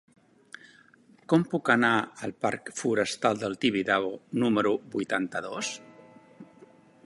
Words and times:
Com 1.33 1.43
puc 1.51 1.69
anar 1.73 1.91
al 2.27 2.33
parc 2.45 2.71
Forestal 2.79 3.37
del 3.43 3.57
Tibidabo 3.65 4.11
número 4.45 4.75
vuitanta-dos? 4.99 5.71